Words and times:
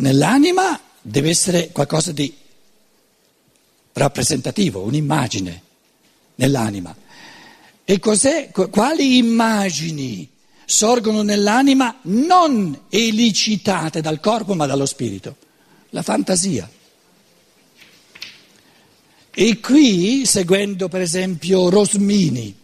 nell'anima 0.00 0.78
deve 1.00 1.30
essere 1.30 1.70
qualcosa 1.70 2.12
di 2.12 2.32
rappresentativo, 3.92 4.80
un'immagine 4.82 5.62
nell'anima. 6.36 6.94
E 7.84 7.98
cos'è, 7.98 8.50
quali 8.50 9.16
immagini 9.16 10.28
sorgono 10.64 11.22
nell'anima 11.22 11.98
non 12.02 12.82
elicitate 12.88 14.00
dal 14.00 14.20
corpo 14.20 14.54
ma 14.54 14.66
dallo 14.66 14.86
spirito? 14.86 15.36
La 15.90 16.02
fantasia. 16.02 16.70
E 19.32 19.60
qui, 19.60 20.24
seguendo 20.24 20.88
per 20.88 21.00
esempio 21.00 21.68
Rosmini, 21.68 22.54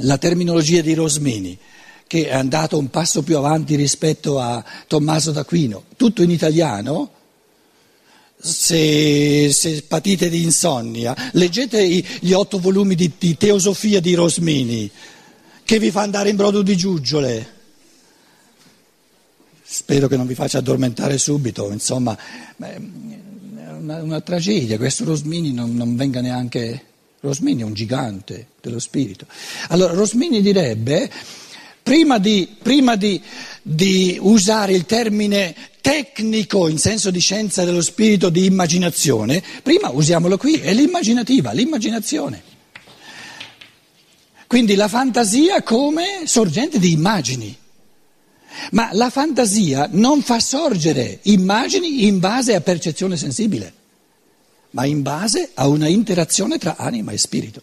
la 0.00 0.18
terminologia 0.18 0.80
di 0.80 0.94
Rosmini, 0.94 1.58
che 2.06 2.28
è 2.28 2.34
andato 2.34 2.78
un 2.78 2.88
passo 2.88 3.22
più 3.22 3.36
avanti 3.36 3.74
rispetto 3.74 4.38
a 4.40 4.64
Tommaso 4.86 5.32
d'Aquino, 5.32 5.84
tutto 5.96 6.22
in 6.22 6.30
italiano, 6.30 7.10
se, 8.38 9.50
se 9.52 9.82
patite 9.82 10.28
di 10.28 10.42
insonnia, 10.42 11.14
leggete 11.32 11.84
gli 11.86 12.32
otto 12.32 12.60
volumi 12.60 12.94
di, 12.94 13.12
di, 13.18 13.36
Teosofia 13.36 14.00
di 14.00 14.14
Rosmini, 14.14 14.90
che 15.64 15.78
vi 15.78 15.90
fa 15.90 16.02
andare 16.02 16.28
in 16.28 16.36
brodo 16.36 16.62
di 16.62 16.76
giuggiole. 16.76 17.54
Spero 19.68 20.06
che 20.06 20.16
non 20.16 20.28
vi 20.28 20.34
faccia 20.34 20.58
addormentare 20.58 21.18
subito, 21.18 21.72
insomma, 21.72 22.16
è 22.56 22.76
una, 23.76 24.00
una 24.02 24.20
tragedia, 24.20 24.76
questo 24.76 25.04
Rosmini 25.04 25.52
non, 25.52 25.74
non 25.74 25.96
venga 25.96 26.20
neanche... 26.20 26.82
Rosmini 27.18 27.62
è 27.62 27.64
un 27.64 27.72
gigante 27.72 28.48
dello 28.60 28.78
spirito. 28.78 29.26
Allora, 29.68 29.94
Rosmini 29.94 30.40
direbbe, 30.42 31.10
prima 31.86 32.18
di, 32.18 32.48
prima 32.60 32.96
di, 32.96 33.22
di 33.62 34.18
usare 34.20 34.72
il 34.72 34.86
termine 34.86 35.54
tecnico 35.80 36.66
in 36.66 36.78
senso 36.78 37.12
di 37.12 37.20
scienza 37.20 37.62
dello 37.62 37.80
spirito 37.80 38.28
di 38.28 38.44
immaginazione, 38.44 39.40
prima 39.62 39.90
usiamolo 39.90 40.36
qui, 40.36 40.54
è 40.54 40.74
l'immaginativa, 40.74 41.52
l'immaginazione. 41.52 42.42
Quindi 44.48 44.74
la 44.74 44.88
fantasia 44.88 45.62
come 45.62 46.22
sorgente 46.24 46.80
di 46.80 46.90
immagini. 46.90 47.56
Ma 48.72 48.88
la 48.90 49.08
fantasia 49.08 49.88
non 49.92 50.22
fa 50.22 50.40
sorgere 50.40 51.20
immagini 51.22 52.04
in 52.06 52.18
base 52.18 52.56
a 52.56 52.60
percezione 52.60 53.16
sensibile, 53.16 53.72
ma 54.70 54.84
in 54.86 55.02
base 55.02 55.50
a 55.54 55.68
una 55.68 55.86
interazione 55.86 56.58
tra 56.58 56.74
anima 56.76 57.12
e 57.12 57.18
spirito. 57.18 57.62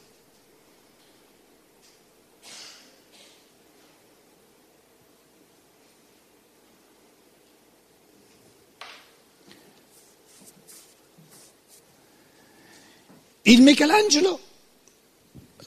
Il 13.45 13.61
Michelangelo, 13.61 14.39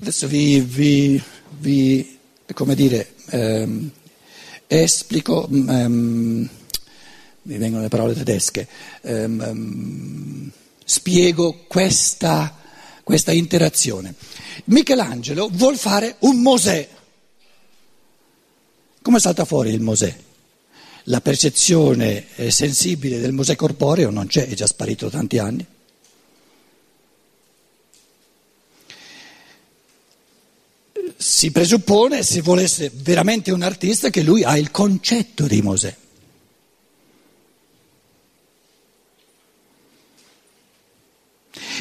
adesso 0.00 0.27
vi, 0.27 0.60
vi, 0.60 1.22
vi 1.58 2.19
come 2.55 2.74
dire, 2.74 3.16
ehm, 3.28 3.91
esplico, 4.66 5.46
ehm, 5.46 6.48
mi 7.42 7.58
vengono 7.58 7.82
le 7.82 7.88
parole 7.88 8.14
tedesche, 8.14 8.66
ehm, 9.02 9.41
ehm, 9.42 10.50
spiego 10.86 11.64
questa, 11.69 12.56
questa 13.04 13.32
interazione. 13.32 14.14
Michelangelo 14.64 15.50
vuol 15.52 15.77
fare 15.77 16.16
un 16.20 16.41
Mosè. 16.41 16.88
Come 19.02 19.19
salta 19.19 19.44
fuori 19.44 19.70
il 19.70 19.82
Mosè? 19.82 20.16
La 21.04 21.20
percezione 21.20 22.24
eh, 22.36 22.50
sensibile 22.50 23.20
del 23.20 23.32
Mosè 23.32 23.54
corporeo 23.54 24.08
non 24.08 24.28
c'è, 24.28 24.48
è 24.48 24.54
già 24.54 24.66
sparito 24.66 25.10
da 25.10 25.19
tanti 25.19 25.37
anni. 25.37 25.66
Si 31.26 31.50
presuppone, 31.50 32.22
se 32.22 32.41
vuole 32.41 32.62
essere 32.62 32.88
veramente 32.94 33.50
un 33.50 33.62
artista, 33.62 34.10
che 34.10 34.22
lui 34.22 34.44
ha 34.44 34.56
il 34.56 34.70
concetto 34.70 35.48
di 35.48 35.60
Mosè. 35.60 35.97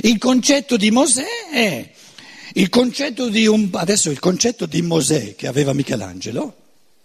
Il 0.01 0.17
concetto 0.17 0.77
di 0.77 0.89
Mosè 0.89 1.27
è 1.51 1.91
il 2.53 2.69
concetto 2.69 3.29
di 3.29 3.45
un, 3.45 3.69
adesso 3.73 4.09
il 4.09 4.19
concetto 4.19 4.65
di 4.65 4.81
Mosè 4.81 5.35
che 5.35 5.45
aveva 5.45 5.73
Michelangelo, 5.73 6.55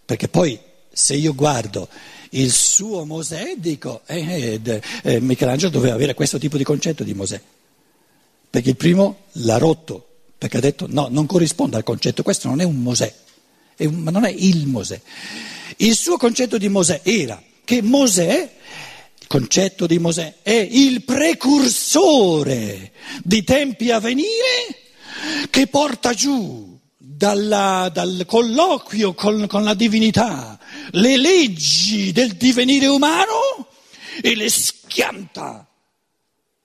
perché 0.07 0.28
poi 0.28 0.59
se 0.91 1.15
io 1.17 1.34
guardo 1.34 1.91
il 2.31 2.51
suo 2.51 3.05
Mosè 3.05 3.57
dico 3.59 4.01
eh, 4.07 4.59
eh, 4.65 4.81
eh, 5.03 5.21
Michelangelo 5.21 5.71
doveva 5.71 5.95
avere 5.95 6.15
questo 6.15 6.39
tipo 6.39 6.57
di 6.57 6.65
concetto 6.65 7.05
di 7.05 7.12
Mosè, 7.12 7.39
perché 8.49 8.71
il 8.71 8.77
primo 8.77 9.25
l'ha 9.33 9.59
rotto 9.59 10.07
perché 10.41 10.56
ha 10.56 10.61
detto 10.61 10.87
no, 10.89 11.09
non 11.11 11.27
corrisponde 11.27 11.77
al 11.77 11.83
concetto, 11.83 12.23
questo 12.23 12.49
non 12.49 12.62
è 12.62 12.65
un 12.65 12.81
Mosè, 12.81 13.15
è 13.77 13.84
un, 13.84 13.97
ma 13.97 14.11
non 14.11 14.25
è 14.25 14.31
il 14.31 14.67
Mosè. 14.67 14.99
Il 15.77 15.95
suo 15.95 16.17
concetto 16.17 16.56
di 16.56 16.71
Mosè 16.71 17.03
era 17.05 17.43
che 17.62 17.83
Mosè, 17.83 18.51
il 19.21 19.27
concetto 19.27 19.87
di 19.87 19.99
Mosè, 19.99 20.37
è 20.41 20.67
il 20.71 21.05
precursore 21.05 22.93
di 23.23 23.45
tempi 23.45 23.91
a 23.91 23.99
venire 23.99 24.78
che 25.51 25.67
porta 25.67 26.15
giù 26.15 26.75
dalla, 26.97 27.91
dal 27.93 28.25
colloquio 28.27 29.12
con, 29.12 29.47
con 29.47 29.62
la 29.62 29.75
divinità 29.75 30.59
le 30.93 31.19
leggi 31.19 32.12
del 32.12 32.33
divenire 32.33 32.87
umano 32.87 33.69
e 34.22 34.34
le 34.34 34.49
schianta 34.49 35.70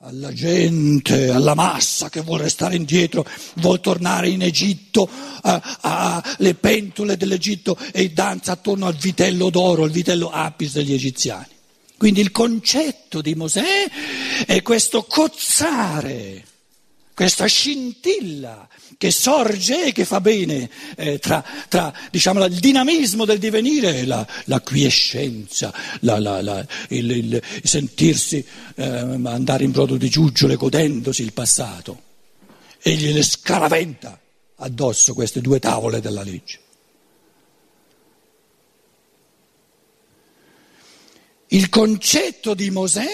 alla 0.05 0.31
gente, 0.31 1.31
alla 1.31 1.55
massa 1.55 2.09
che 2.09 2.21
vuole 2.21 2.43
restare 2.43 2.75
indietro, 2.75 3.25
vuole 3.55 3.79
tornare 3.79 4.29
in 4.29 4.43
Egitto, 4.43 5.09
alle 5.41 6.53
pentole 6.53 7.17
dell'Egitto 7.17 7.75
e 7.91 8.11
danza 8.11 8.51
attorno 8.51 8.85
al 8.85 8.95
vitello 8.95 9.49
d'oro, 9.49 9.85
il 9.85 9.91
vitello 9.91 10.29
apis 10.29 10.73
degli 10.73 10.93
egiziani. 10.93 11.47
Quindi 11.97 12.21
il 12.21 12.29
concetto 12.29 13.21
di 13.21 13.33
Mosè 13.33 13.63
è 14.45 14.61
questo 14.61 15.03
cozzare 15.03 16.45
questa 17.15 17.45
scintilla 17.45 18.67
che 18.97 19.09
sorge 19.09 19.85
e 19.85 19.91
che 19.93 20.03
fa 20.03 20.19
bene 20.19 20.69
eh, 20.97 21.17
tra, 21.17 21.43
tra 21.69 21.91
diciamo, 22.11 22.43
il 22.43 22.59
dinamismo 22.59 23.23
del 23.23 23.39
divenire 23.39 23.99
e 23.99 24.05
la, 24.05 24.27
la 24.45 24.59
quiescenza, 24.59 25.73
la, 26.01 26.19
la, 26.19 26.65
il, 26.89 27.09
il, 27.09 27.41
sentirsi 27.63 28.45
eh, 28.75 28.83
andare 28.83 29.63
in 29.63 29.71
brodo 29.71 29.95
di 29.95 30.09
giuggiole 30.09 30.57
godendosi 30.57 31.23
il 31.23 31.31
passato 31.31 32.01
e 32.81 32.93
gliele 32.93 33.23
scaraventa 33.23 34.19
addosso 34.57 35.13
queste 35.13 35.39
due 35.39 35.59
tavole 35.59 36.01
della 36.01 36.21
legge. 36.21 36.59
Il 41.47 41.69
concetto 41.69 42.53
di 42.53 42.69
Mosè 42.71 43.07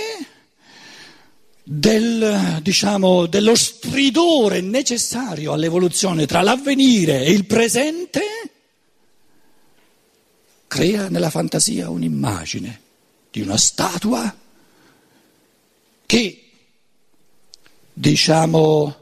del, 1.74 2.60
diciamo, 2.62 3.28
dello 3.28 3.56
stridore 3.56 4.60
necessario 4.60 5.54
all'evoluzione 5.54 6.26
tra 6.26 6.42
l'avvenire 6.42 7.24
e 7.24 7.32
il 7.32 7.46
presente, 7.46 8.22
crea 10.68 11.08
nella 11.08 11.30
fantasia 11.30 11.90
un'immagine 11.90 12.82
di 13.32 13.40
una 13.40 13.56
statua 13.56 14.36
che, 16.06 16.50
diciamo, 17.94 18.96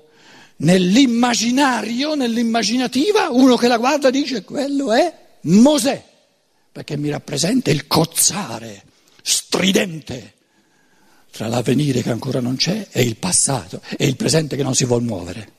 nell'immaginario, 0.57 2.13
nell'immaginativa, 2.13 3.29
uno 3.31 3.55
che 3.55 3.67
la 3.67 3.77
guarda 3.77 4.11
dice 4.11 4.43
quello 4.43 4.93
è 4.93 5.11
Mosè, 5.41 6.05
perché 6.71 6.97
mi 6.97 7.09
rappresenta 7.09 7.71
il 7.71 7.87
cozzare 7.87 8.83
stridente 9.23 10.33
tra 11.31 11.47
l'avvenire 11.47 12.01
che 12.01 12.11
ancora 12.11 12.39
non 12.39 12.55
c'è 12.55 12.87
e 12.91 13.03
il 13.03 13.17
passato 13.17 13.81
e 13.97 14.05
il 14.05 14.15
presente 14.15 14.55
che 14.55 14.63
non 14.63 14.75
si 14.75 14.85
vuole 14.85 15.03
muovere. 15.03 15.51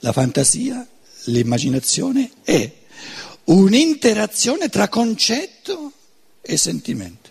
La 0.00 0.12
fantasia, 0.12 0.86
l'immaginazione 1.24 2.30
è 2.42 2.70
un'interazione 3.44 4.68
tra 4.68 4.88
concetto 4.88 5.92
e 6.40 6.56
sentimento, 6.56 7.30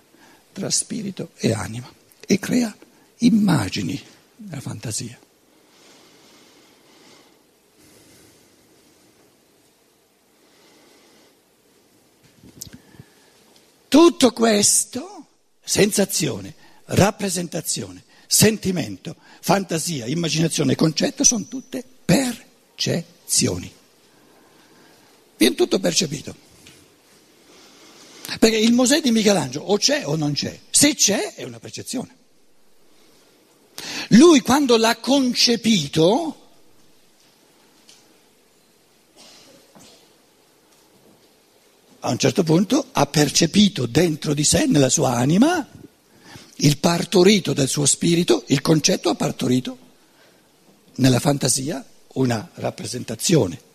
tra 0.53 0.69
spirito 0.69 1.31
e 1.35 1.51
anima 1.51 1.91
e 2.25 2.39
crea 2.39 2.73
immagini 3.17 4.01
nella 4.37 4.61
fantasia. 4.61 5.19
Tutto 14.21 14.33
questo, 14.33 15.25
sensazione, 15.63 16.53
rappresentazione, 16.85 18.03
sentimento, 18.27 19.15
fantasia, 19.41 20.05
immaginazione, 20.05 20.75
concetto, 20.75 21.23
sono 21.23 21.47
tutte 21.47 21.83
percezioni. 22.05 23.73
Viene 25.37 25.55
tutto 25.55 25.79
percepito. 25.79 26.35
Perché 28.37 28.57
il 28.57 28.73
Mosè 28.73 29.01
di 29.01 29.09
Michelangelo 29.09 29.65
o 29.65 29.77
c'è 29.77 30.05
o 30.05 30.15
non 30.15 30.33
c'è. 30.33 30.55
Se 30.69 30.93
c'è 30.93 31.33
è 31.33 31.43
una 31.43 31.57
percezione. 31.57 32.15
Lui 34.09 34.41
quando 34.41 34.77
l'ha 34.77 34.97
concepito, 34.97 36.40
a 42.01 42.09
un 42.09 42.17
certo 42.17 42.43
punto 42.43 42.87
ha 42.91 43.05
percepito 43.05 43.85
dentro 43.85 44.33
di 44.33 44.43
sé, 44.43 44.65
nella 44.65 44.89
sua 44.89 45.13
anima, 45.15 45.67
il 46.57 46.77
partorito 46.77 47.53
del 47.53 47.67
suo 47.67 47.85
spirito, 47.85 48.43
il 48.47 48.61
concetto 48.61 49.09
ha 49.09 49.15
partorito 49.15 49.77
nella 50.95 51.19
fantasia 51.19 51.83
una 52.13 52.49
rappresentazione 52.55 53.69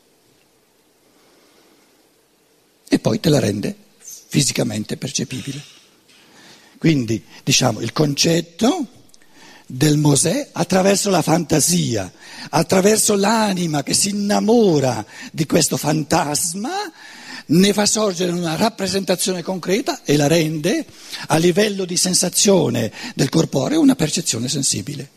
e 2.89 2.99
poi 2.99 3.19
te 3.21 3.29
la 3.29 3.39
rende 3.39 3.75
fisicamente 3.99 4.97
percepibile. 4.97 5.63
Quindi 6.79 7.23
diciamo 7.43 7.81
il 7.81 7.93
concetto 7.93 8.87
del 9.67 9.99
Mosè 9.99 10.51
attraverso 10.53 11.11
la 11.11 11.23
fantasia, 11.23 12.11
attraverso 12.51 13.17
l'anima 13.17 13.83
che 13.83 13.95
si 13.95 14.11
innamora 14.11 15.05
di 15.33 15.47
questo 15.47 15.77
fantasma, 15.77 16.93
ne 17.47 17.73
fa 17.73 17.87
sorgere 17.87 18.33
una 18.33 18.57
rappresentazione 18.57 19.43
concreta 19.43 20.03
e 20.03 20.17
la 20.17 20.27
rende 20.27 20.85
a 21.29 21.37
livello 21.37 21.85
di 21.85 21.97
sensazione 21.97 22.93
del 23.15 23.29
corporeo 23.29 23.81
una 23.81 23.95
percezione 23.95 24.49
sensibile. 24.49 25.11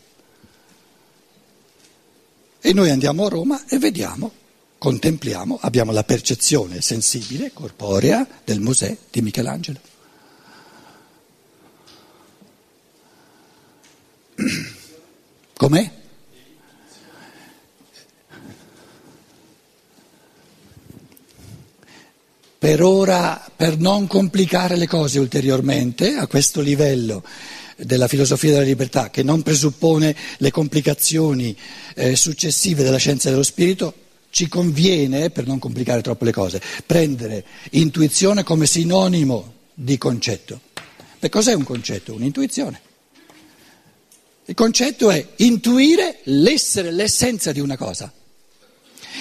E 2.60 2.72
noi 2.72 2.90
andiamo 2.90 3.24
a 3.24 3.28
Roma 3.28 3.64
e 3.66 3.78
vediamo, 3.78 4.30
contempliamo, 4.78 5.58
abbiamo 5.62 5.92
la 5.92 6.04
percezione 6.04 6.80
sensibile, 6.82 7.52
corporea 7.52 8.26
del 8.44 8.60
Mosè 8.60 8.96
di 9.10 9.22
Michelangelo. 9.22 9.80
Com'è? 15.56 15.99
Per 22.70 22.84
ora, 22.84 23.50
per 23.56 23.78
non 23.78 24.06
complicare 24.06 24.76
le 24.76 24.86
cose 24.86 25.18
ulteriormente 25.18 26.14
a 26.14 26.28
questo 26.28 26.60
livello 26.60 27.24
della 27.76 28.06
filosofia 28.06 28.52
della 28.52 28.62
libertà, 28.62 29.10
che 29.10 29.24
non 29.24 29.42
presuppone 29.42 30.14
le 30.36 30.52
complicazioni 30.52 31.56
eh, 31.96 32.14
successive 32.14 32.84
della 32.84 32.96
scienza 32.98 33.28
dello 33.28 33.42
spirito, 33.42 33.92
ci 34.30 34.46
conviene, 34.46 35.30
per 35.30 35.48
non 35.48 35.58
complicare 35.58 36.00
troppo 36.00 36.24
le 36.24 36.30
cose, 36.30 36.62
prendere 36.86 37.44
intuizione 37.70 38.44
come 38.44 38.66
sinonimo 38.66 39.54
di 39.74 39.98
concetto. 39.98 40.60
E 41.18 41.28
cos'è 41.28 41.54
un 41.54 41.64
concetto? 41.64 42.14
Un'intuizione. 42.14 42.80
Il 44.44 44.54
concetto 44.54 45.10
è 45.10 45.26
intuire 45.38 46.20
l'essere, 46.26 46.92
l'essenza 46.92 47.50
di 47.50 47.58
una 47.58 47.76
cosa. 47.76 48.12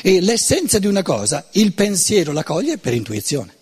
E 0.01 0.22
l'essenza 0.22 0.80
di 0.80 0.88
una 0.88 1.04
cosa, 1.04 1.48
il 1.54 1.74
pensiero 1.74 2.31
la 2.31 2.44
coglie 2.44 2.78
per 2.78 2.94
intuizione. 2.94 3.57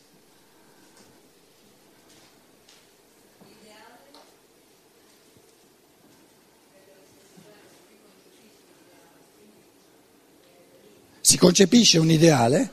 Si 11.27 11.37
concepisce 11.37 11.97
un 11.97 12.09
ideale? 12.09 12.71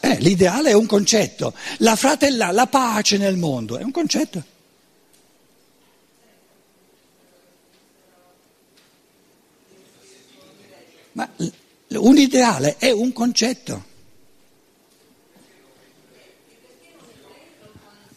Eh, 0.00 0.18
l'ideale 0.20 0.70
è 0.70 0.72
un 0.72 0.86
concetto, 0.86 1.54
la 1.78 1.94
fratella, 1.94 2.50
la 2.50 2.66
pace 2.66 3.16
nel 3.18 3.36
mondo 3.36 3.78
è 3.78 3.82
un 3.82 3.90
concetto. 3.90 4.56
Ma 11.12 11.28
un 11.36 12.07
ideale 12.20 12.76
è 12.76 12.90
un 12.90 13.12
concetto. 13.12 13.84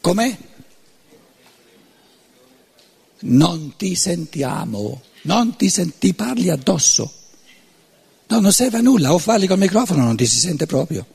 Com'è? 0.02 0.38
Non 3.20 3.76
ti 3.78 3.94
sentiamo, 3.96 5.02
non 5.24 5.56
ti, 5.56 5.70
senti, 5.70 6.14
parli 6.14 6.50
addosso. 6.50 7.14
No, 8.28 8.40
non 8.40 8.52
serve 8.52 8.80
a 8.80 8.82
nulla, 8.82 9.14
o 9.14 9.20
parli 9.20 9.46
col 9.46 9.60
microfono 9.60 10.04
non 10.04 10.16
ti 10.16 10.26
si 10.26 10.40
sente 10.40 10.66
proprio. 10.66 11.06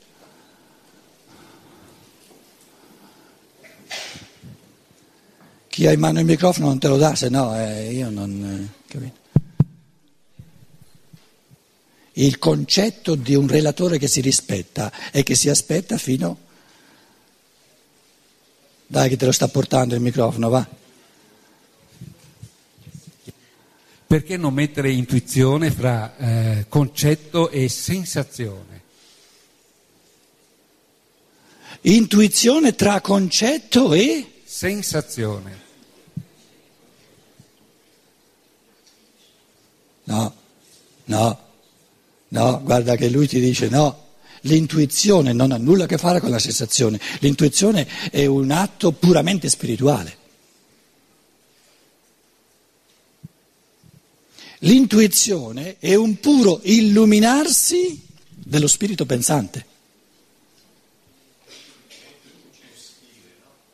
Chi 5.68 5.86
ha 5.86 5.92
in 5.92 6.00
mano 6.00 6.20
il 6.20 6.26
microfono 6.26 6.68
non 6.68 6.78
te 6.78 6.88
lo 6.88 6.96
dà, 6.96 7.14
se 7.14 7.28
no 7.28 7.58
eh, 7.58 7.92
io 7.92 8.08
non... 8.08 8.70
Eh, 8.70 8.88
capito? 8.90 9.25
Il 12.18 12.38
concetto 12.38 13.14
di 13.14 13.34
un 13.34 13.46
relatore 13.46 13.98
che 13.98 14.08
si 14.08 14.22
rispetta 14.22 14.90
è 15.10 15.22
che 15.22 15.34
si 15.34 15.50
aspetta 15.50 15.98
fino... 15.98 16.44
Dai 18.86 19.08
che 19.08 19.16
te 19.16 19.26
lo 19.26 19.32
sta 19.32 19.48
portando 19.48 19.94
il 19.94 20.00
microfono, 20.00 20.48
va. 20.48 20.66
Perché 24.06 24.36
non 24.36 24.54
mettere 24.54 24.92
intuizione 24.92 25.70
fra 25.70 26.16
eh, 26.16 26.66
concetto 26.68 27.50
e 27.50 27.68
sensazione? 27.68 28.82
Intuizione 31.82 32.74
tra 32.74 33.00
concetto 33.00 33.92
e... 33.92 34.40
Sensazione. 34.44 35.64
No, 40.04 40.34
no. 41.04 41.45
No, 42.28 42.60
guarda 42.62 42.96
che 42.96 43.08
lui 43.08 43.28
ti 43.28 43.40
dice 43.40 43.68
no. 43.68 44.04
L'intuizione 44.42 45.32
non 45.32 45.52
ha 45.52 45.56
nulla 45.56 45.84
a 45.84 45.86
che 45.86 45.98
fare 45.98 46.20
con 46.20 46.30
la 46.30 46.38
sensazione, 46.38 47.00
l'intuizione 47.20 47.86
è 48.10 48.26
un 48.26 48.50
atto 48.50 48.92
puramente 48.92 49.48
spirituale. 49.48 50.24
L'intuizione 54.60 55.76
è 55.78 55.94
un 55.94 56.18
puro 56.18 56.60
illuminarsi 56.62 58.04
dello 58.28 58.68
spirito 58.68 59.04
pensante. 59.04 59.66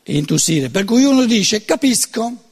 Intussire, 0.05 0.69
per 0.69 0.83
cui 0.83 1.03
uno 1.03 1.25
dice 1.25 1.63
capisco, 1.63 2.43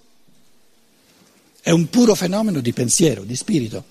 è 1.59 1.71
un 1.71 1.89
puro 1.89 2.15
fenomeno 2.15 2.61
di 2.61 2.71
pensiero, 2.71 3.23
di 3.23 3.35
spirito. 3.35 3.83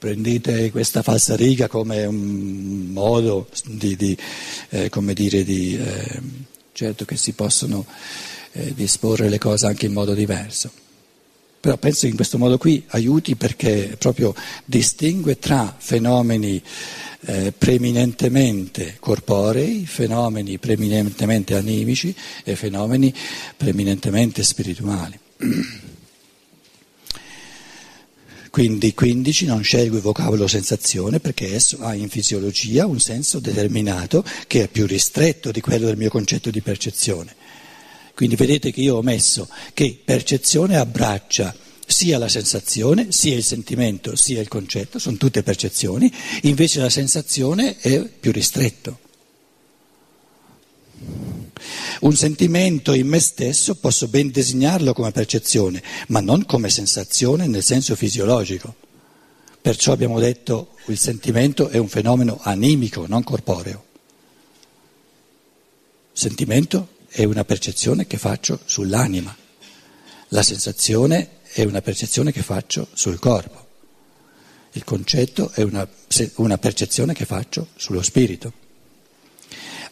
Prendete 0.00 0.70
questa 0.70 1.02
falsariga 1.02 1.68
come 1.68 2.06
un 2.06 2.88
modo 2.90 3.48
di, 3.66 3.96
di 3.96 4.16
eh, 4.70 4.88
come 4.88 5.12
dire, 5.12 5.44
di, 5.44 5.76
eh, 5.76 6.20
certo 6.72 7.04
che 7.04 7.18
si 7.18 7.32
possono 7.32 7.84
eh, 8.52 8.72
disporre 8.72 9.28
le 9.28 9.36
cose 9.36 9.66
anche 9.66 9.84
in 9.84 9.92
modo 9.92 10.14
diverso. 10.14 10.70
Però 11.60 11.76
penso 11.76 12.00
che 12.00 12.06
in 12.08 12.16
questo 12.16 12.38
modo 12.38 12.56
qui 12.56 12.82
aiuti 12.88 13.36
perché 13.36 13.94
proprio 13.98 14.34
distingue 14.64 15.38
tra 15.38 15.76
fenomeni 15.76 16.62
eh, 17.26 17.52
preminentemente 17.52 18.96
corporei, 18.98 19.84
fenomeni 19.84 20.56
preminentemente 20.56 21.56
animici 21.56 22.16
e 22.42 22.56
fenomeni 22.56 23.14
preminentemente 23.54 24.42
spirituali. 24.42 25.18
Quindi 28.50 28.94
15 28.94 29.46
non 29.46 29.62
scelgo 29.62 29.94
il 29.94 30.02
vocabolo 30.02 30.48
sensazione 30.48 31.20
perché 31.20 31.54
esso 31.54 31.78
ha 31.82 31.94
in 31.94 32.08
fisiologia 32.08 32.84
un 32.84 32.98
senso 32.98 33.38
determinato 33.38 34.24
che 34.48 34.64
è 34.64 34.68
più 34.68 34.86
ristretto 34.86 35.52
di 35.52 35.60
quello 35.60 35.86
del 35.86 35.96
mio 35.96 36.10
concetto 36.10 36.50
di 36.50 36.60
percezione. 36.60 37.36
Quindi 38.12 38.34
vedete 38.34 38.72
che 38.72 38.80
io 38.80 38.96
ho 38.96 39.02
messo 39.02 39.48
che 39.72 39.96
percezione 40.04 40.76
abbraccia 40.76 41.54
sia 41.86 42.18
la 42.18 42.28
sensazione, 42.28 43.12
sia 43.12 43.36
il 43.36 43.44
sentimento, 43.44 44.16
sia 44.16 44.40
il 44.40 44.48
concetto, 44.48 44.98
sono 44.98 45.16
tutte 45.16 45.44
percezioni, 45.44 46.12
invece 46.42 46.80
la 46.80 46.90
sensazione 46.90 47.78
è 47.78 48.02
più 48.02 48.32
ristretto. 48.32 48.98
Un 52.00 52.14
sentimento 52.14 52.92
in 52.92 53.06
me 53.06 53.20
stesso 53.20 53.74
posso 53.74 54.08
ben 54.08 54.30
designarlo 54.30 54.92
come 54.92 55.10
percezione, 55.12 55.82
ma 56.08 56.20
non 56.20 56.46
come 56.46 56.70
sensazione 56.70 57.46
nel 57.46 57.62
senso 57.62 57.94
fisiologico. 57.94 58.74
Perciò 59.60 59.92
abbiamo 59.92 60.18
detto 60.18 60.74
che 60.84 60.92
il 60.92 60.98
sentimento 60.98 61.68
è 61.68 61.76
un 61.76 61.88
fenomeno 61.88 62.38
animico, 62.42 63.06
non 63.06 63.22
corporeo. 63.22 63.84
Sentimento 66.12 66.96
è 67.08 67.24
una 67.24 67.44
percezione 67.44 68.06
che 68.06 68.16
faccio 68.16 68.60
sull'anima. 68.64 69.36
La 70.28 70.42
sensazione 70.42 71.40
è 71.52 71.64
una 71.64 71.82
percezione 71.82 72.32
che 72.32 72.42
faccio 72.42 72.88
sul 72.94 73.18
corpo, 73.18 73.68
il 74.72 74.84
concetto 74.84 75.50
è 75.50 75.62
una, 75.62 75.88
una 76.36 76.58
percezione 76.58 77.12
che 77.12 77.24
faccio 77.24 77.68
sullo 77.74 78.02
spirito. 78.02 78.59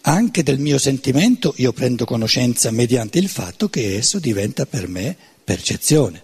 Anche 0.08 0.42
del 0.42 0.58
mio 0.58 0.78
sentimento 0.78 1.52
io 1.58 1.74
prendo 1.74 2.06
conoscenza 2.06 2.70
mediante 2.70 3.18
il 3.18 3.28
fatto 3.28 3.68
che 3.68 3.98
esso 3.98 4.18
diventa 4.18 4.64
per 4.64 4.88
me 4.88 5.14
percezione. 5.44 6.22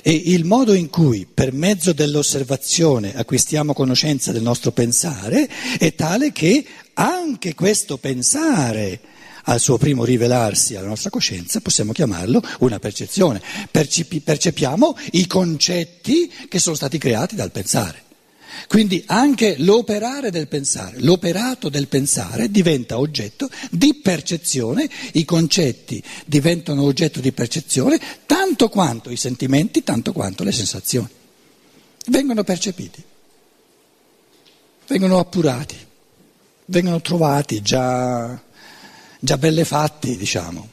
E 0.00 0.10
il 0.10 0.46
modo 0.46 0.72
in 0.72 0.88
cui 0.88 1.26
per 1.26 1.52
mezzo 1.52 1.92
dell'osservazione 1.92 3.14
acquistiamo 3.14 3.74
conoscenza 3.74 4.32
del 4.32 4.40
nostro 4.40 4.72
pensare 4.72 5.46
è 5.76 5.94
tale 5.94 6.32
che 6.32 6.64
anche 6.94 7.54
questo 7.54 7.98
pensare 7.98 9.00
al 9.44 9.60
suo 9.60 9.76
primo 9.76 10.06
rivelarsi 10.06 10.74
alla 10.74 10.88
nostra 10.88 11.10
coscienza 11.10 11.60
possiamo 11.60 11.92
chiamarlo 11.92 12.42
una 12.60 12.78
percezione. 12.78 13.42
Percepi- 13.70 14.20
percepiamo 14.20 14.96
i 15.10 15.26
concetti 15.26 16.32
che 16.48 16.58
sono 16.58 16.74
stati 16.74 16.96
creati 16.96 17.34
dal 17.34 17.50
pensare. 17.50 18.11
Quindi 18.68 19.02
anche 19.06 19.56
l'operare 19.58 20.30
del 20.30 20.48
pensare, 20.48 21.00
l'operato 21.00 21.68
del 21.68 21.88
pensare 21.88 22.50
diventa 22.50 22.98
oggetto 22.98 23.48
di 23.70 23.94
percezione, 23.94 24.88
i 25.12 25.24
concetti 25.24 26.02
diventano 26.26 26.82
oggetto 26.82 27.20
di 27.20 27.32
percezione 27.32 28.00
tanto 28.26 28.68
quanto 28.68 29.10
i 29.10 29.16
sentimenti, 29.16 29.82
tanto 29.82 30.12
quanto 30.12 30.44
le 30.44 30.52
sensazioni. 30.52 31.08
Vengono 32.06 32.42
percepiti, 32.44 33.02
vengono 34.86 35.18
appurati, 35.18 35.76
vengono 36.66 37.00
trovati 37.00 37.62
già, 37.62 38.40
già 39.18 39.38
belle 39.38 39.64
fatti, 39.64 40.16
diciamo. 40.16 40.68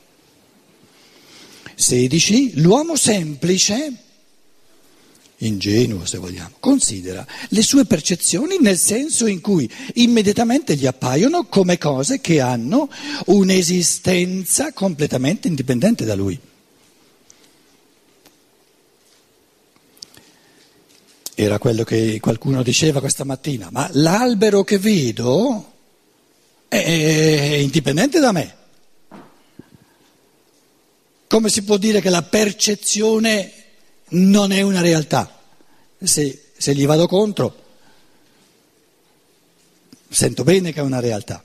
16. 1.76 2.60
L'uomo 2.60 2.96
semplice 2.96 4.08
ingenuo 5.40 6.06
se 6.06 6.18
vogliamo, 6.18 6.56
considera 6.60 7.26
le 7.50 7.62
sue 7.62 7.86
percezioni 7.86 8.58
nel 8.60 8.78
senso 8.78 9.26
in 9.26 9.42
cui 9.42 9.70
immediatamente 9.96 10.76
gli 10.76 10.86
appaiono 10.86 11.46
come 11.46 11.78
cose 11.78 12.20
che 12.20 12.42
hanno 12.42 12.90
un'esistenza 13.26 14.74
completamente 14.74 15.48
indipendente 15.48 16.06
da 16.06 16.16
lui. 16.16 16.40
Era 21.36 21.58
quello 21.58 21.86
che 21.86 22.20
qualcuno 22.20 22.62
diceva 22.64 23.00
questa 23.00 23.24
mattina, 23.24 23.70
ma 23.72 23.90
l'albero 23.94 24.66
che 24.66 24.78
vedo 24.78 25.74
è 26.68 27.58
indipendente 27.62 28.20
da 28.20 28.34
me. 28.34 28.56
Come 31.28 31.48
si 31.48 31.64
può 31.64 31.78
dire 31.78 32.02
che 32.02 32.10
la 32.10 32.24
percezione 32.24 33.59
non 34.10 34.52
è 34.52 34.62
una 34.62 34.82
realtà. 34.82 35.40
Se, 36.02 36.46
se 36.58 36.76
gli 36.76 36.86
vado 36.86 37.08
contro, 37.08 37.64
sento 40.10 40.44
bene 40.44 40.74
che 40.74 40.80
è 40.80 40.84
una 40.84 41.00
realtà. 41.00 41.44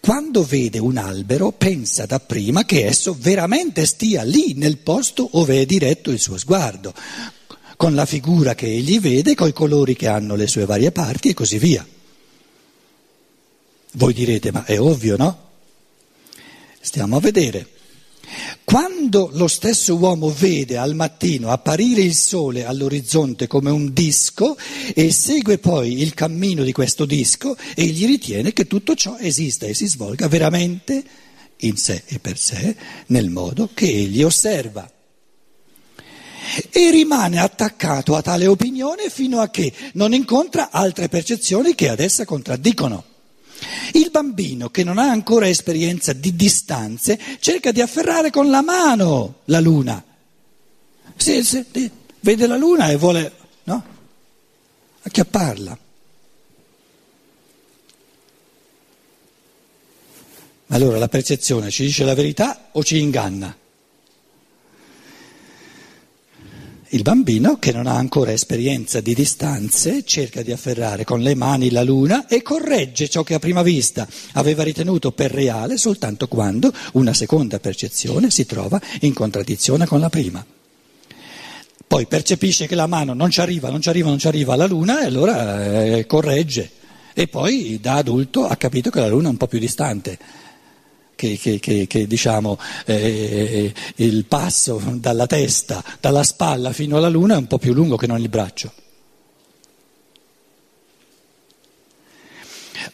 Quando 0.00 0.44
vede 0.44 0.78
un 0.78 0.96
albero 0.96 1.52
pensa 1.52 2.06
dapprima 2.06 2.64
che 2.64 2.86
esso 2.86 3.16
veramente 3.18 3.84
stia 3.84 4.22
lì 4.22 4.54
nel 4.54 4.78
posto 4.78 5.28
dove 5.32 5.60
è 5.60 5.66
diretto 5.66 6.10
il 6.10 6.20
suo 6.20 6.38
sguardo, 6.38 6.94
con 7.76 7.94
la 7.94 8.06
figura 8.06 8.54
che 8.54 8.66
egli 8.66 9.00
vede, 9.00 9.34
con 9.34 9.48
i 9.48 9.52
colori 9.52 9.94
che 9.94 10.06
hanno 10.06 10.34
le 10.34 10.46
sue 10.46 10.64
varie 10.64 10.92
parti 10.92 11.28
e 11.30 11.34
così 11.34 11.58
via. 11.58 11.86
Voi 13.92 14.12
direte, 14.12 14.52
ma 14.52 14.64
è 14.64 14.78
ovvio, 14.78 15.16
no? 15.16 15.46
Stiamo 16.80 17.16
a 17.16 17.20
vedere. 17.20 17.68
Quando 18.64 19.30
lo 19.32 19.48
stesso 19.48 19.96
uomo 19.96 20.30
vede 20.30 20.76
al 20.76 20.94
mattino 20.94 21.50
apparire 21.50 22.02
il 22.02 22.14
sole 22.14 22.66
all'orizzonte 22.66 23.46
come 23.46 23.70
un 23.70 23.92
disco 23.92 24.56
e 24.94 25.10
segue 25.10 25.58
poi 25.58 26.02
il 26.02 26.14
cammino 26.14 26.62
di 26.62 26.72
questo 26.72 27.04
disco, 27.06 27.56
egli 27.74 28.06
ritiene 28.06 28.52
che 28.52 28.66
tutto 28.66 28.94
ciò 28.94 29.16
esista 29.18 29.66
e 29.66 29.74
si 29.74 29.86
svolga 29.86 30.28
veramente 30.28 31.02
in 31.58 31.76
sé 31.76 32.02
e 32.06 32.18
per 32.18 32.38
sé 32.38 32.76
nel 33.06 33.30
modo 33.30 33.70
che 33.72 33.86
egli 33.86 34.22
osserva. 34.22 34.90
E 36.70 36.90
rimane 36.90 37.38
attaccato 37.40 38.16
a 38.16 38.22
tale 38.22 38.46
opinione 38.46 39.10
fino 39.10 39.40
a 39.40 39.48
che 39.48 39.72
non 39.94 40.12
incontra 40.12 40.70
altre 40.70 41.08
percezioni 41.08 41.74
che 41.74 41.88
ad 41.88 42.00
essa 42.00 42.24
contraddicono. 42.24 43.04
Il 43.92 44.10
bambino 44.10 44.68
che 44.70 44.84
non 44.84 44.98
ha 44.98 45.10
ancora 45.10 45.48
esperienza 45.48 46.12
di 46.12 46.34
distanze 46.36 47.18
cerca 47.40 47.72
di 47.72 47.80
afferrare 47.80 48.30
con 48.30 48.50
la 48.50 48.62
mano 48.62 49.40
la 49.46 49.60
luna. 49.60 50.02
Se, 51.16 51.42
se, 51.42 51.66
vede 52.20 52.46
la 52.46 52.56
luna 52.56 52.90
e 52.90 52.96
vuole 52.96 53.32
no? 53.64 53.84
acchiapparla. 55.02 55.78
Allora 60.70 60.98
la 60.98 61.08
percezione 61.08 61.70
ci 61.70 61.84
dice 61.84 62.04
la 62.04 62.14
verità 62.14 62.68
o 62.72 62.84
ci 62.84 62.98
inganna? 62.98 63.56
Il 66.90 67.02
bambino, 67.02 67.58
che 67.58 67.70
non 67.70 67.86
ha 67.86 67.96
ancora 67.96 68.32
esperienza 68.32 69.02
di 69.02 69.14
distanze, 69.14 70.04
cerca 70.04 70.40
di 70.40 70.52
afferrare 70.52 71.04
con 71.04 71.20
le 71.20 71.34
mani 71.34 71.70
la 71.70 71.82
luna 71.82 72.26
e 72.26 72.40
corregge 72.40 73.10
ciò 73.10 73.22
che 73.22 73.34
a 73.34 73.38
prima 73.38 73.62
vista 73.62 74.08
aveva 74.32 74.62
ritenuto 74.62 75.12
per 75.12 75.30
reale 75.30 75.76
soltanto 75.76 76.28
quando 76.28 76.72
una 76.92 77.12
seconda 77.12 77.58
percezione 77.58 78.30
si 78.30 78.46
trova 78.46 78.80
in 79.00 79.12
contraddizione 79.12 79.84
con 79.84 80.00
la 80.00 80.08
prima. 80.08 80.42
Poi 81.86 82.06
percepisce 82.06 82.66
che 82.66 82.74
la 82.74 82.86
mano 82.86 83.12
non 83.12 83.30
ci 83.30 83.42
arriva, 83.42 83.68
non 83.68 83.82
ci 83.82 83.90
arriva, 83.90 84.08
non 84.08 84.18
ci 84.18 84.28
arriva 84.28 84.54
alla 84.54 84.66
luna 84.66 85.02
e 85.02 85.04
allora 85.04 85.82
eh, 85.84 86.06
corregge. 86.06 86.70
E 87.12 87.28
poi 87.28 87.78
da 87.82 87.96
adulto 87.96 88.46
ha 88.46 88.56
capito 88.56 88.88
che 88.88 89.00
la 89.00 89.08
luna 89.08 89.26
è 89.28 89.30
un 89.30 89.36
po' 89.36 89.46
più 89.46 89.58
distante 89.58 90.18
che, 91.18 91.36
che, 91.36 91.58
che, 91.58 91.88
che 91.88 92.06
diciamo, 92.06 92.56
eh, 92.86 93.74
il 93.96 94.24
passo 94.26 94.80
dalla 94.94 95.26
testa, 95.26 95.82
dalla 96.00 96.22
spalla 96.22 96.72
fino 96.72 96.96
alla 96.96 97.08
luna 97.08 97.34
è 97.34 97.38
un 97.38 97.48
po' 97.48 97.58
più 97.58 97.72
lungo 97.72 97.96
che 97.96 98.06
non 98.06 98.20
il 98.20 98.28
braccio. 98.28 98.72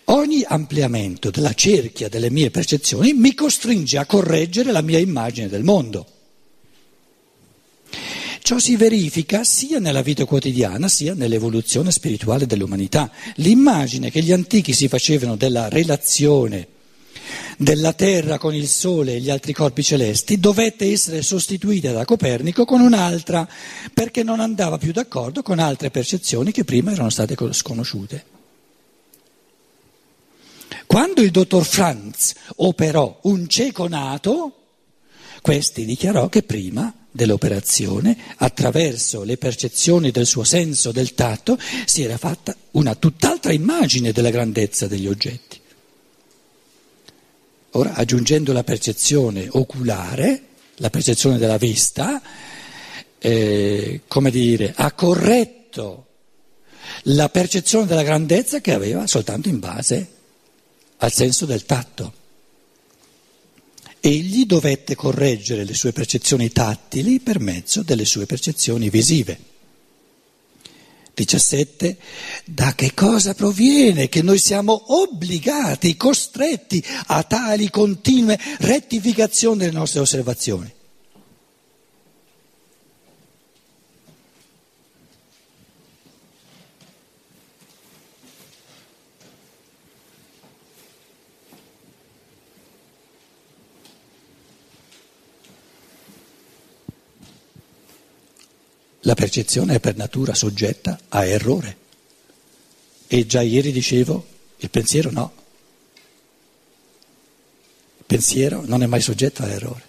Ogni 0.04 0.42
ampliamento 0.46 1.28
della 1.28 1.52
cerchia 1.52 2.08
delle 2.08 2.30
mie 2.30 2.50
percezioni 2.50 3.12
mi 3.12 3.34
costringe 3.34 3.98
a 3.98 4.06
correggere 4.06 4.72
la 4.72 4.80
mia 4.80 4.98
immagine 4.98 5.48
del 5.48 5.62
mondo. 5.62 6.06
Ciò 8.40 8.58
si 8.58 8.76
verifica 8.76 9.44
sia 9.44 9.78
nella 9.78 10.02
vita 10.02 10.24
quotidiana 10.24 10.88
sia 10.88 11.12
nell'evoluzione 11.12 11.90
spirituale 11.90 12.46
dell'umanità. 12.46 13.10
L'immagine 13.36 14.10
che 14.10 14.22
gli 14.22 14.32
antichi 14.32 14.72
si 14.72 14.88
facevano 14.88 15.36
della 15.36 15.68
relazione 15.68 16.68
della 17.56 17.92
Terra 17.92 18.38
con 18.38 18.54
il 18.54 18.68
Sole 18.68 19.14
e 19.14 19.20
gli 19.20 19.30
altri 19.30 19.52
corpi 19.52 19.82
celesti 19.82 20.38
dovette 20.38 20.90
essere 20.90 21.22
sostituita 21.22 21.92
da 21.92 22.04
Copernico 22.04 22.64
con 22.64 22.80
un'altra, 22.80 23.48
perché 23.92 24.22
non 24.22 24.40
andava 24.40 24.78
più 24.78 24.92
d'accordo 24.92 25.42
con 25.42 25.58
altre 25.58 25.90
percezioni 25.90 26.52
che 26.52 26.64
prima 26.64 26.92
erano 26.92 27.10
state 27.10 27.36
sconosciute. 27.52 28.32
Quando 30.86 31.22
il 31.22 31.30
dottor 31.30 31.64
Franz 31.64 32.34
operò 32.56 33.18
un 33.22 33.48
cieco 33.48 33.88
nato, 33.88 34.54
questi 35.40 35.84
dichiarò 35.84 36.28
che 36.28 36.42
prima 36.42 36.92
dell'operazione, 37.10 38.16
attraverso 38.36 39.22
le 39.22 39.36
percezioni 39.36 40.10
del 40.10 40.26
suo 40.26 40.42
senso 40.42 40.90
del 40.90 41.14
tatto, 41.14 41.58
si 41.84 42.02
era 42.02 42.16
fatta 42.16 42.56
una 42.72 42.94
tutt'altra 42.96 43.52
immagine 43.52 44.10
della 44.10 44.30
grandezza 44.30 44.86
degli 44.86 45.06
oggetti. 45.06 45.60
Ora, 47.76 47.94
aggiungendo 47.94 48.52
la 48.52 48.62
percezione 48.62 49.48
oculare, 49.50 50.42
la 50.76 50.90
percezione 50.90 51.38
della 51.38 51.56
vista, 51.56 52.22
eh, 53.18 54.02
come 54.06 54.30
dire, 54.30 54.72
ha 54.76 54.92
corretto 54.92 56.06
la 57.04 57.28
percezione 57.28 57.86
della 57.86 58.04
grandezza 58.04 58.60
che 58.60 58.72
aveva 58.72 59.08
soltanto 59.08 59.48
in 59.48 59.58
base 59.58 60.08
al 60.98 61.12
senso 61.12 61.46
del 61.46 61.64
tatto. 61.64 62.12
Egli 63.98 64.46
dovette 64.46 64.94
correggere 64.94 65.64
le 65.64 65.74
sue 65.74 65.90
percezioni 65.90 66.52
tattili 66.52 67.18
per 67.18 67.40
mezzo 67.40 67.82
delle 67.82 68.04
sue 68.04 68.26
percezioni 68.26 68.88
visive. 68.88 69.52
17. 71.14 71.96
Da 72.44 72.74
che 72.74 72.92
cosa 72.94 73.34
proviene 73.34 74.08
che 74.08 74.22
noi 74.22 74.38
siamo 74.38 75.00
obbligati, 75.00 75.96
costretti 75.96 76.84
a 77.06 77.22
tali 77.22 77.70
continue 77.70 78.38
rettificazioni 78.58 79.58
delle 79.58 79.70
nostre 79.70 80.00
osservazioni? 80.00 80.72
La 99.06 99.14
percezione 99.14 99.74
è 99.74 99.80
per 99.80 99.96
natura 99.96 100.34
soggetta 100.34 100.98
a 101.08 101.26
errore. 101.26 101.76
E 103.06 103.26
già 103.26 103.42
ieri 103.42 103.70
dicevo, 103.70 104.26
il 104.58 104.70
pensiero 104.70 105.10
no. 105.10 105.32
Il 107.98 108.04
pensiero 108.06 108.62
non 108.64 108.82
è 108.82 108.86
mai 108.86 109.02
soggetto 109.02 109.42
a 109.42 109.48
errore. 109.48 109.82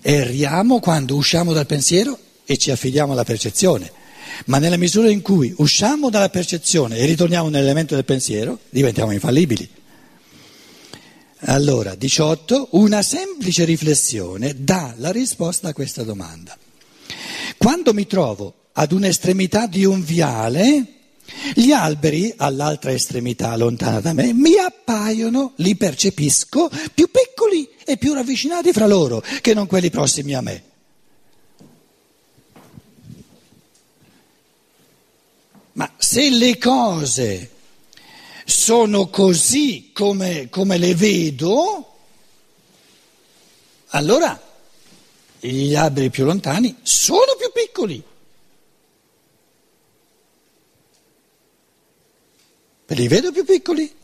Erriamo 0.00 0.78
quando 0.78 1.16
usciamo 1.16 1.52
dal 1.52 1.66
pensiero 1.66 2.16
e 2.44 2.56
ci 2.58 2.70
affidiamo 2.70 3.12
alla 3.12 3.24
percezione. 3.24 3.90
Ma 4.46 4.58
nella 4.58 4.76
misura 4.76 5.10
in 5.10 5.20
cui 5.20 5.52
usciamo 5.58 6.08
dalla 6.08 6.28
percezione 6.28 6.98
e 6.98 7.06
ritorniamo 7.06 7.48
nell'elemento 7.48 7.96
del 7.96 8.04
pensiero, 8.04 8.60
diventiamo 8.70 9.10
infallibili. 9.10 9.68
Allora, 11.46 11.96
18, 11.96 12.68
una 12.72 13.02
semplice 13.02 13.64
riflessione 13.64 14.54
dà 14.62 14.94
la 14.98 15.10
risposta 15.10 15.68
a 15.68 15.72
questa 15.72 16.04
domanda. 16.04 16.56
Quando 17.56 17.92
mi 17.92 18.06
trovo 18.06 18.54
ad 18.72 18.92
un'estremità 18.92 19.66
di 19.66 19.84
un 19.84 20.02
viale, 20.02 21.00
gli 21.54 21.72
alberi 21.72 22.32
all'altra 22.36 22.92
estremità 22.92 23.56
lontana 23.56 24.00
da 24.00 24.12
me 24.12 24.32
mi 24.32 24.56
appaiono, 24.56 25.52
li 25.56 25.76
percepisco, 25.76 26.70
più 26.94 27.08
piccoli 27.10 27.68
e 27.84 27.96
più 27.96 28.12
ravvicinati 28.12 28.72
fra 28.72 28.86
loro 28.86 29.22
che 29.40 29.54
non 29.54 29.66
quelli 29.66 29.90
prossimi 29.90 30.34
a 30.34 30.40
me. 30.40 30.62
Ma 35.74 35.90
se 35.96 36.28
le 36.28 36.58
cose 36.58 37.50
sono 38.44 39.08
così 39.08 39.90
come, 39.92 40.48
come 40.50 40.76
le 40.76 40.94
vedo, 40.94 41.96
allora 43.88 44.51
gli 45.50 45.74
alberi 45.74 46.08
più 46.08 46.24
lontani 46.24 46.78
sono 46.82 47.34
più 47.36 47.50
piccoli. 47.52 48.02
Li 52.86 53.08
vedo 53.08 53.32
più 53.32 53.44
piccoli. 53.44 53.96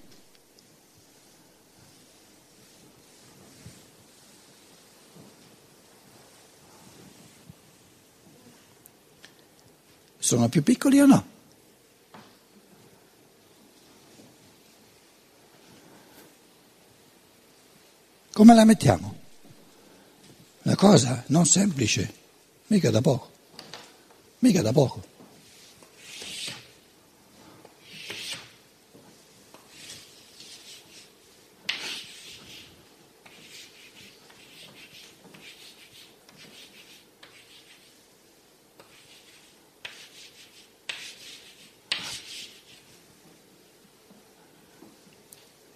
Sono 10.19 10.49
più 10.49 10.63
piccoli 10.63 11.01
o 11.01 11.07
no? 11.07 11.27
Come 18.33 18.55
la 18.55 18.65
mettiamo? 18.65 19.18
Cosa 20.79 21.25
non 21.27 21.45
semplice, 21.45 22.15
mica 22.69 22.89
da 22.91 23.01
poco, 23.01 23.33
mica 24.39 24.63
da 24.63 24.73
poco. 24.73 25.03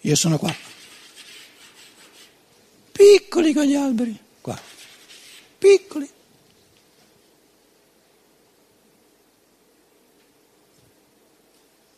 Io 0.03 0.15
sono 0.15 0.39
qua. 0.39 0.55
Piccoli 2.93 3.53
con 3.53 3.65
gli 3.65 3.75
alberi, 3.75 4.17
piccoli. 5.77 6.11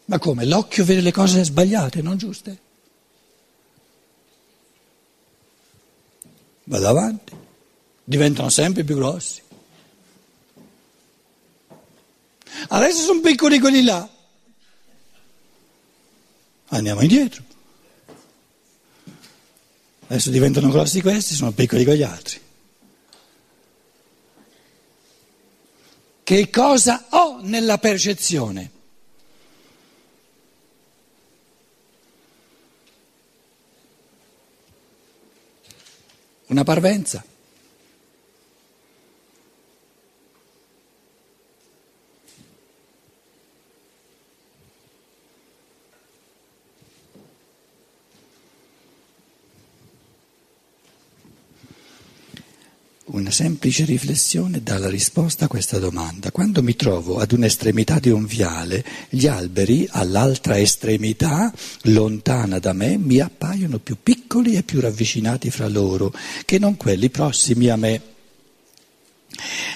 Ma 0.06 0.18
come? 0.18 0.44
L'occhio 0.44 0.84
vede 0.84 1.00
le 1.00 1.12
cose 1.12 1.42
sbagliate, 1.44 2.02
non 2.02 2.16
giuste? 2.16 2.58
Vado 6.64 6.88
avanti, 6.88 7.34
diventano 8.04 8.48
sempre 8.48 8.84
più 8.84 8.96
grossi. 8.96 9.42
Adesso 12.68 13.02
sono 13.02 13.20
piccoli 13.20 13.58
quelli 13.58 13.82
là. 13.82 14.08
Andiamo 16.68 17.02
indietro. 17.02 17.42
Adesso 20.06 20.30
diventano 20.30 20.68
grossi 20.68 21.00
questi, 21.00 21.34
sono 21.34 21.52
piccoli 21.52 21.84
con 21.84 21.94
gli 21.94 22.02
altri. 22.02 22.43
Che 26.24 26.48
cosa 26.48 27.04
ho 27.10 27.40
nella 27.42 27.76
percezione? 27.76 28.70
Una 36.46 36.64
parvenza. 36.64 37.22
Una 53.04 53.23
semplice 53.34 53.84
riflessione 53.84 54.62
dà 54.62 54.78
la 54.78 54.88
risposta 54.88 55.46
a 55.46 55.48
questa 55.48 55.80
domanda. 55.80 56.30
Quando 56.30 56.62
mi 56.62 56.76
trovo 56.76 57.18
ad 57.18 57.32
un'estremità 57.32 57.98
di 57.98 58.10
un 58.10 58.26
viale, 58.26 58.84
gli 59.08 59.26
alberi 59.26 59.88
all'altra 59.90 60.56
estremità, 60.56 61.52
lontana 61.82 62.60
da 62.60 62.72
me, 62.72 62.96
mi 62.96 63.18
appaiono 63.18 63.80
più 63.80 63.96
piccoli 64.00 64.54
e 64.54 64.62
più 64.62 64.78
ravvicinati 64.80 65.50
fra 65.50 65.66
loro 65.66 66.14
che 66.44 66.60
non 66.60 66.76
quelli 66.76 67.10
prossimi 67.10 67.68
a 67.70 67.76
me. 67.76 68.02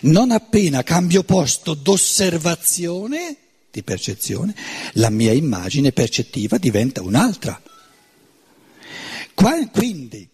Non 0.02 0.30
appena 0.30 0.84
cambio 0.84 1.24
posto 1.24 1.74
d'osservazione, 1.74 3.36
di 3.72 3.82
percezione, 3.82 4.54
la 4.92 5.10
mia 5.10 5.32
immagine 5.32 5.90
percettiva 5.90 6.58
diventa 6.58 7.02
un'altra. 7.02 7.60
Quindi, 9.34 10.28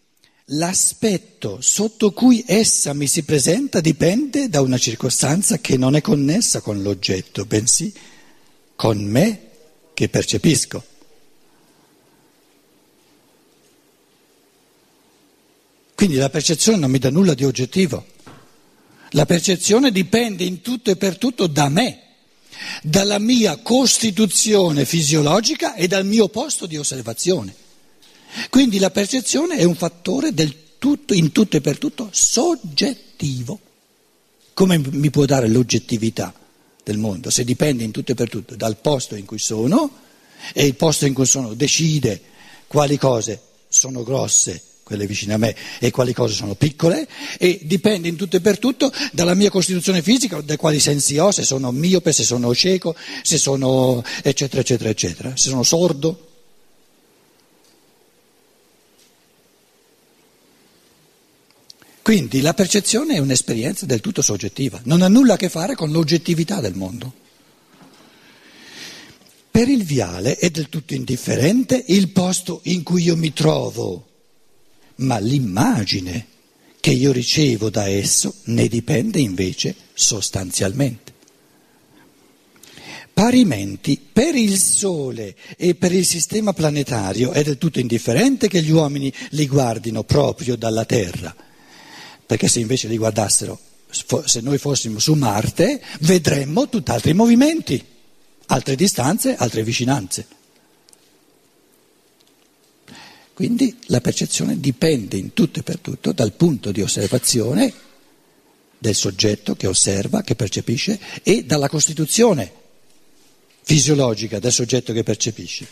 L'aspetto 0.49 1.63
sotto 1.63 2.13
cui 2.13 2.45
essa 2.47 2.93
mi 2.93 3.07
si 3.07 3.23
presenta 3.23 3.81
dipende 3.81 4.51
da 4.51 4.61
una 4.61 4.77
circostanza 4.77 5.59
che 5.59 5.79
non 5.79 5.97
è 5.97 6.03
connessa 6.03 6.61
con 6.61 6.83
l'oggetto, 6.83 7.47
bensì 7.47 7.91
con 8.77 9.03
me 9.03 9.41
che 9.95 10.11
percepisco. 10.11 10.85
Quindi 15.95 16.17
la 16.17 16.29
percezione 16.29 16.77
non 16.77 16.91
mi 16.91 16.99
dà 16.99 17.09
nulla 17.09 17.33
di 17.33 17.45
oggettivo. 17.45 18.05
La 19.11 19.25
percezione 19.25 19.91
dipende 19.91 20.45
in 20.45 20.61
tutto 20.61 20.91
e 20.91 20.97
per 20.97 21.17
tutto 21.17 21.47
da 21.47 21.71
me, 21.71 22.03
dalla 22.83 23.19
mia 23.19 23.57
costituzione 23.57 24.85
fisiologica 24.85 25.75
e 25.75 25.87
dal 25.87 26.05
mio 26.05 26.29
posto 26.29 26.67
di 26.67 26.77
osservazione. 26.77 27.63
Quindi 28.51 28.79
la 28.79 28.91
percezione 28.91 29.57
è 29.57 29.65
un 29.65 29.75
fattore 29.75 30.33
tutto, 30.79 31.15
in 31.15 31.33
tutto 31.33 31.57
e 31.57 31.61
per 31.61 31.79
tutto 31.79 32.09
soggettivo. 32.11 33.59
Come 34.53 34.79
mi 34.79 35.11
può 35.11 35.25
dare 35.25 35.49
l'oggettività 35.49 36.33
del 36.85 36.99
mondo 36.99 37.31
se 37.31 37.45
dipende 37.45 37.83
in 37.83 37.91
tutto 37.91 38.13
e 38.13 38.15
per 38.15 38.29
tutto 38.29 38.55
dal 38.55 38.77
posto 38.77 39.17
in 39.17 39.25
cui 39.25 39.39
sono 39.39 39.91
e 40.53 40.67
il 40.67 40.75
posto 40.75 41.07
in 41.07 41.15
cui 41.15 41.25
sono 41.25 41.55
decide 41.55 42.21
quali 42.67 42.99
cose 42.99 43.41
sono 43.69 44.03
grosse, 44.03 44.61
quelle 44.83 45.07
vicine 45.07 45.33
a 45.33 45.39
me, 45.39 45.57
e 45.81 45.91
quali 45.91 46.13
cose 46.13 46.35
sono 46.35 46.55
piccole 46.55 47.09
e 47.39 47.61
dipende 47.63 48.09
in 48.09 48.17
tutto 48.17 48.37
e 48.37 48.41
per 48.41 48.59
tutto 48.59 48.93
dalla 49.13 49.35
mia 49.35 49.51
costituzione 49.51 50.03
fisica, 50.03 50.41
da 50.43 50.57
quali 50.57 50.79
sensi 50.79 51.17
ho, 51.19 51.31
se 51.31 51.43
sono 51.43 51.73
miope, 51.73 52.13
se 52.13 52.23
sono 52.23 52.55
cieco, 52.55 52.95
se 53.23 53.39
sono 53.39 54.05
eccetera 54.23 54.61
eccetera 54.61 54.91
eccetera, 54.91 55.31
se 55.35 55.49
sono 55.49 55.63
sordo. 55.63 56.29
Quindi 62.05 62.43
la 62.43 62.53
percezione 62.53 63.15
è 63.15 63.19
un'esperienza 63.19 63.87
del 63.87 64.03
tutto 64.03 64.21
soggettiva, 64.21 64.79
non 64.85 65.01
ha 65.01 65.09
nulla 65.09 65.35
a 65.35 65.37
che 65.39 65.49
fare 65.49 65.75
con 65.75 65.91
l'oggettività 65.91 66.61
del 66.61 66.75
mondo. 66.75 67.11
Per 69.51 69.67
il 69.69 69.85
viale 69.85 70.37
è 70.37 70.51
del 70.51 70.69
tutto 70.69 70.93
indifferente 70.93 71.83
il 71.87 72.11
posto 72.11 72.61
in 72.65 72.83
cui 72.83 73.05
io 73.05 73.17
mi 73.17 73.33
trovo, 73.33 74.07
ma 74.97 75.19
l'immagine 75.19 76.27
che 76.79 76.91
io 76.91 77.11
ricevo 77.11 77.71
da 77.71 77.89
esso 77.89 78.35
ne 78.45 78.69
dipende 78.69 79.19
invece 79.19 79.75
sostanzialmente. 79.95 81.15
Parimenti, 83.15 83.99
per 84.13 84.35
il 84.35 84.59
Sole 84.59 85.35
e 85.57 85.75
per 85.75 85.93
il 85.93 86.05
sistema 86.05 86.53
planetario 86.53 87.33
è 87.33 87.43
del 87.43 87.57
tutto 87.57 87.81
indifferente 87.81 88.47
che 88.47 88.61
gli 88.61 88.73
uomini 88.73 89.11
li 89.31 89.47
guardino 89.47 90.05
proprio 90.05 90.55
dalla 90.57 90.85
Terra 90.85 91.35
perché 92.27 92.49
se 92.49 92.61
invece 92.61 92.89
li 92.89 92.97
guardassero 92.97 93.59
se 94.25 94.41
noi 94.41 94.59
fossimo 94.59 94.99
su 94.99 95.15
Marte, 95.15 95.81
vedremmo 96.01 96.69
tutt'altri 96.69 97.15
movimenti, 97.15 97.83
altre 98.47 98.75
distanze, 98.75 99.37
altre 99.37 99.63
vicinanze. 99.63 100.27
Quindi 103.33 103.77
la 103.87 104.01
percezione 104.01 104.59
dipende 104.59 105.17
in 105.17 105.33
tutto 105.33 105.61
e 105.61 105.63
per 105.63 105.79
tutto 105.79 106.13
dal 106.13 106.33
punto 106.33 106.73
di 106.73 106.83
osservazione 106.83 107.73
del 108.79 108.95
soggetto 108.95 109.57
che 109.57 109.67
osserva, 109.67 110.23
che 110.23 110.35
percepisce 110.35 110.99
e 111.23 111.45
dalla 111.45 111.69
costituzione 111.69 112.53
fisiologica 113.63 114.39
del 114.39 114.53
soggetto 114.53 114.93
che 114.93 115.03
percepisce. 115.03 115.67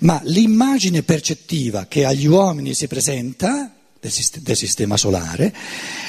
Ma 0.00 0.20
l'immagine 0.24 1.02
percettiva 1.02 1.86
che 1.86 2.04
agli 2.04 2.26
uomini 2.26 2.74
si 2.74 2.86
presenta 2.86 3.75
del 4.40 4.56
sistema 4.56 4.96
solare 4.96 5.54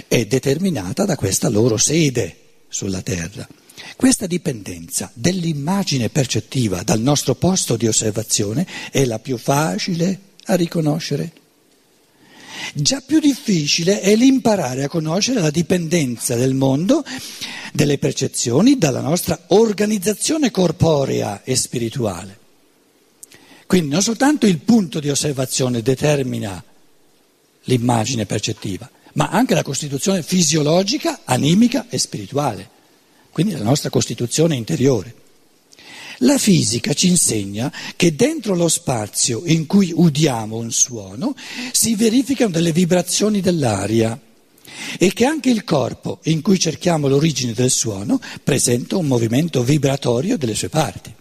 è 0.08 0.26
determinata 0.26 1.06
da 1.06 1.16
questa 1.16 1.50
loro 1.50 1.78
sede 1.78 2.36
sulla 2.68 3.02
Terra. 3.02 3.48
Questa 3.96 4.28
dipendenza 4.28 5.10
dell'immagine 5.14 6.10
percettiva 6.10 6.84
dal 6.84 7.00
nostro 7.00 7.36
posto 7.36 7.76
di 7.76 7.88
osservazione 7.88 8.66
è 8.92 9.06
la 9.06 9.20
più 9.20 9.38
facile 9.38 10.20
a 10.46 10.56
riconoscere. 10.56 11.32
Già 12.74 13.02
più 13.02 13.20
difficile 13.20 14.02
è 14.02 14.16
l'imparare 14.16 14.84
a 14.84 14.90
conoscere 14.90 15.42
la 15.42 15.52
dipendenza 15.52 16.36
del 16.36 16.54
mondo, 16.54 17.04
delle 17.72 17.98
percezioni, 17.98 18.78
dalla 18.78 19.02
nostra 19.02 19.40
organizzazione 19.48 20.52
corporea 20.52 21.44
e 21.44 21.56
spirituale. 21.56 22.40
Quindi 23.68 23.90
non 23.90 24.02
soltanto 24.02 24.48
il 24.48 24.60
punto 24.60 25.00
di 25.00 25.10
osservazione 25.10 25.82
determina 25.82 26.64
l'immagine 27.68 28.26
percettiva, 28.26 28.90
ma 29.14 29.30
anche 29.30 29.54
la 29.54 29.64
costituzione 29.64 30.24
fisiologica, 30.24 31.22
animica 31.24 31.86
e 31.90 31.98
spirituale, 31.98 32.70
quindi 33.32 33.54
la 33.54 33.64
nostra 33.64 33.90
costituzione 33.90 34.56
interiore. 34.56 35.16
La 36.22 36.38
fisica 36.40 36.94
ci 36.94 37.08
insegna 37.08 37.72
che 37.96 38.16
dentro 38.16 38.56
lo 38.56 38.68
spazio 38.68 39.44
in 39.46 39.68
cui 39.68 39.92
udiamo 39.96 40.58
un 40.58 40.72
suono 40.72 41.36
si 41.72 41.94
verificano 41.94 42.50
delle 42.50 42.72
vibrazioni 42.72 43.40
dell'aria 43.40 44.20
e 44.98 45.14
che 45.14 45.26
anche 45.26 45.52
il 45.52 45.64
corpo 45.64 46.20
in 46.24 46.42
cui 46.42 46.58
cerchiamo 46.58 47.08
l'origine 47.08 47.54
del 47.54 47.70
suono 47.70 48.20
presenta 48.44 48.98
un 48.98 49.06
movimento 49.06 49.64
vibratorio 49.64 50.38
delle 50.38 50.56
sue 50.56 50.70
parti. 50.70 51.14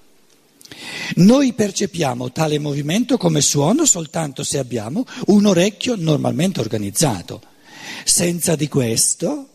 Noi 1.16 1.52
percepiamo 1.52 2.33
tale 2.33 2.59
movimento 2.59 3.16
come 3.16 3.40
suono 3.40 3.85
soltanto 3.85 4.42
se 4.42 4.59
abbiamo 4.59 5.05
un 5.26 5.46
orecchio 5.46 5.94
normalmente 5.96 6.61
organizzato. 6.61 7.42
Senza 8.05 8.57
di 8.57 8.68
questo, 8.68 9.48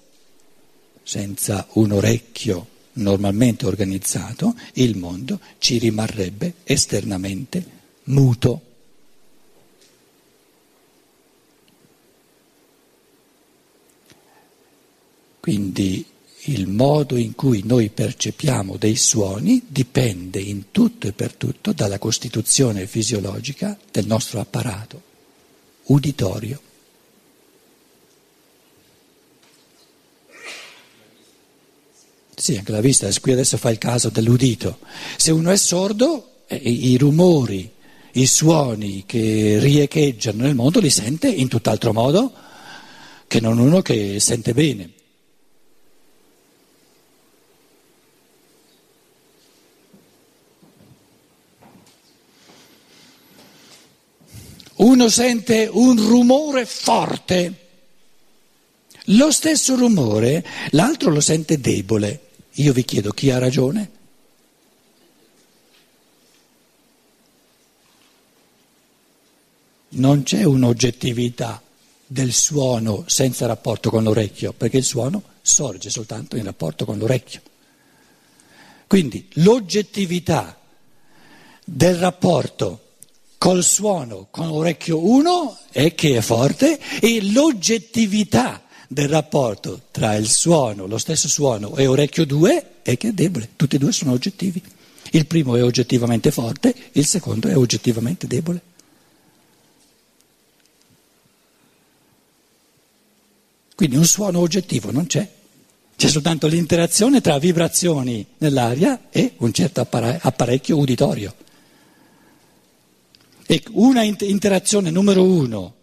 senza 1.04 1.68
un 1.74 1.92
orecchio 1.92 2.68
normalmente 2.94 3.66
organizzato, 3.66 4.56
il 4.74 4.98
mondo 4.98 5.40
ci 5.60 5.78
rimarrebbe 5.78 6.56
esternamente 6.64 7.66
muto. 8.06 8.62
Quindi 15.40 16.06
il 16.46 16.68
modo 16.68 17.18
in 17.18 17.36
cui 17.36 17.62
noi 17.66 17.90
percepiamo 17.90 18.78
dei 18.78 18.96
suoni 18.96 19.64
dipende 19.68 20.40
in 20.40 20.72
tutto 20.72 21.08
e 21.08 21.14
per 21.14 21.36
tutto 21.36 21.72
dalla 21.72 22.00
costituzione 22.00 22.88
fisiologica 22.88 23.78
del 23.92 24.08
nostro 24.08 24.40
apparato 24.40 25.10
uditorio. 25.86 26.62
Sì, 32.36 32.58
anche 32.58 32.72
la 32.72 32.82
vista, 32.82 33.08
qui 33.20 33.34
adesso 33.34 33.58
fa 33.58 33.70
il 33.70 33.78
caso 33.78 34.10
dell'udito. 34.10 34.80
Se 35.16 35.32
uno 35.32 35.52
è 35.52 35.58
sordo, 35.58 36.46
eh, 36.48 36.56
i 36.56 36.98
rumori, 36.98 37.70
i 38.14 38.26
suoni 38.26 39.04
che 39.06 39.60
riecheggiano 39.60 40.44
nel 40.44 40.56
mondo 40.56 40.80
li 40.80 40.90
sente 40.90 41.28
in 41.28 41.48
tutt'altro 41.48 41.94
modo 41.94 42.34
che 43.28 43.40
non 43.40 43.60
uno 43.60 43.84
che 43.84 44.20
sente 44.20 44.54
bene. 44.54 44.90
Uno 54.82 55.10
sente 55.10 55.70
un 55.72 55.96
rumore 55.96 56.66
forte, 56.66 57.68
lo 59.06 59.32
stesso 59.32 59.76
rumore 59.76 60.44
l'altro 60.72 61.12
lo 61.12 61.22
sente 61.22 61.60
debole. 61.60 62.30
Io 62.54 62.74
vi 62.74 62.84
chiedo 62.84 63.12
chi 63.12 63.30
ha 63.30 63.38
ragione? 63.38 63.92
Non 69.90 70.24
c'è 70.24 70.44
un'oggettività 70.44 71.62
del 72.08 72.34
suono 72.34 73.04
senza 73.06 73.46
rapporto 73.46 73.92
con 73.92 74.04
l'orecchio, 74.04 74.52
perché 74.52 74.78
il 74.78 74.84
suono 74.84 75.22
sorge 75.44 75.92
soltanto 75.92 76.38
in 76.38 76.44
rapporto 76.44 76.86
con 76.86 76.98
l'orecchio. 76.98 77.42
Quindi 78.88 79.28
l'oggettività 79.34 80.60
del 81.64 81.96
rapporto 81.98 82.81
col 83.42 83.64
suono 83.64 84.28
con 84.30 84.50
l'orecchio 84.50 85.04
1 85.04 85.58
è 85.72 85.96
che 85.96 86.16
è 86.16 86.22
forte 86.22 86.80
e 87.00 87.24
l'oggettività 87.32 88.62
del 88.88 89.10
rapporto 89.10 89.86
tra 89.90 90.14
il 90.14 90.30
suono, 90.30 90.86
lo 90.86 91.00
stesso 91.00 91.28
suono 91.28 91.76
e 91.76 91.88
orecchio 91.88 92.24
2 92.24 92.66
è 92.84 92.96
che 92.98 93.08
è 93.08 93.12
debole, 93.14 93.50
tutti 93.56 93.78
e 93.78 93.80
due 93.80 93.92
sono 93.94 94.12
oggettivi. 94.12 94.62
Il 95.14 95.26
primo 95.26 95.56
è 95.56 95.64
oggettivamente 95.64 96.30
forte, 96.30 96.72
il 96.92 97.08
secondo 97.08 97.48
è 97.48 97.58
oggettivamente 97.58 98.28
debole. 98.28 98.62
Quindi 103.74 103.96
un 103.96 104.06
suono 104.06 104.38
oggettivo 104.38 104.92
non 104.92 105.08
c'è, 105.08 105.28
c'è 105.96 106.08
soltanto 106.10 106.46
l'interazione 106.46 107.22
tra 107.22 107.40
vibrazioni 107.40 108.24
nell'aria 108.38 109.08
e 109.10 109.34
un 109.38 109.52
certo 109.52 109.82
apparecchio 109.82 110.78
uditorio. 110.78 111.34
E 113.52 113.62
una 113.72 114.02
interazione 114.04 114.92
numero 114.92 115.26
uno 115.26 115.76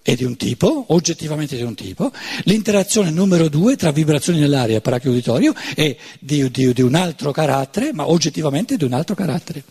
è 0.00 0.14
di 0.14 0.24
un 0.24 0.38
tipo, 0.38 0.86
oggettivamente 0.88 1.54
di 1.54 1.62
un 1.64 1.74
tipo, 1.74 2.10
l'interazione 2.44 3.10
numero 3.10 3.50
due 3.50 3.76
tra 3.76 3.92
vibrazioni 3.92 4.40
nell'aria 4.40 4.76
e 4.76 4.78
apparecchio 4.78 5.10
uditorio 5.10 5.52
è 5.74 5.94
di, 6.18 6.50
di, 6.50 6.72
di 6.72 6.80
un 6.80 6.94
altro 6.94 7.30
carattere, 7.30 7.92
ma 7.92 8.08
oggettivamente 8.08 8.78
di 8.78 8.84
un 8.84 8.94
altro 8.94 9.14
carattere. 9.14 9.62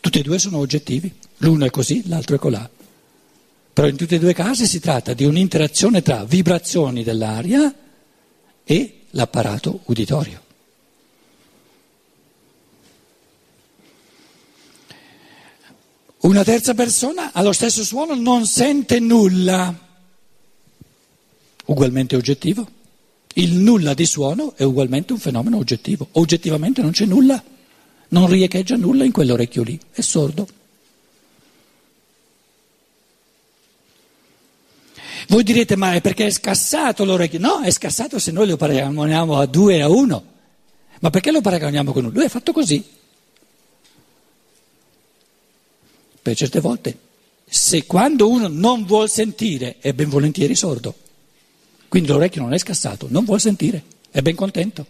Tutti 0.00 0.18
e 0.18 0.22
due 0.22 0.40
sono 0.40 0.58
oggettivi, 0.58 1.14
l'uno 1.36 1.66
è 1.66 1.70
così, 1.70 2.02
l'altro 2.08 2.34
è 2.34 2.38
colà. 2.40 2.68
Però 3.72 3.86
in 3.86 3.94
tutti 3.94 4.16
e 4.16 4.18
due 4.18 4.32
i 4.32 4.34
casi 4.34 4.66
si 4.66 4.80
tratta 4.80 5.14
di 5.14 5.24
un'interazione 5.24 6.02
tra 6.02 6.24
vibrazioni 6.24 7.04
dell'aria 7.04 7.72
e 8.64 9.02
l'apparato 9.10 9.82
uditorio. 9.84 10.46
Una 16.28 16.44
terza 16.44 16.74
persona 16.74 17.30
allo 17.32 17.52
stesso 17.52 17.82
suono 17.82 18.14
non 18.14 18.44
sente 18.44 19.00
nulla, 19.00 19.74
ugualmente 21.64 22.16
oggettivo. 22.16 22.68
Il 23.32 23.54
nulla 23.54 23.94
di 23.94 24.04
suono 24.04 24.52
è 24.54 24.62
ugualmente 24.62 25.14
un 25.14 25.20
fenomeno 25.20 25.56
oggettivo. 25.56 26.08
Oggettivamente 26.12 26.82
non 26.82 26.90
c'è 26.90 27.06
nulla, 27.06 27.42
non 28.08 28.26
riecheggia 28.26 28.76
nulla 28.76 29.04
in 29.04 29.12
quell'orecchio 29.12 29.62
lì, 29.62 29.80
è 29.90 30.02
sordo. 30.02 30.46
Voi 35.28 35.42
direte, 35.42 35.76
ma 35.76 35.94
è 35.94 36.02
perché 36.02 36.26
è 36.26 36.30
scassato 36.30 37.06
l'orecchio? 37.06 37.38
No, 37.38 37.62
è 37.62 37.70
scassato 37.70 38.18
se 38.18 38.32
noi 38.32 38.48
lo 38.48 38.58
paragoniamo 38.58 39.38
a 39.38 39.46
due 39.46 39.80
a 39.80 39.88
uno. 39.88 40.24
Ma 41.00 41.08
perché 41.08 41.30
lo 41.30 41.40
paragoniamo 41.40 41.90
con 41.90 42.04
uno? 42.04 42.12
Lui 42.12 42.26
è 42.26 42.28
fatto 42.28 42.52
così. 42.52 42.96
Per 46.28 46.36
certe 46.36 46.60
volte, 46.60 46.98
se 47.48 47.86
quando 47.86 48.28
uno 48.28 48.48
non 48.48 48.84
vuol 48.84 49.08
sentire 49.08 49.76
è 49.78 49.94
ben 49.94 50.10
volentieri 50.10 50.54
sordo, 50.54 50.94
quindi 51.88 52.10
l'orecchio 52.10 52.42
non 52.42 52.52
è 52.52 52.58
scassato, 52.58 53.06
non 53.08 53.24
vuol 53.24 53.40
sentire, 53.40 53.82
è 54.10 54.20
ben 54.20 54.34
contento. 54.34 54.84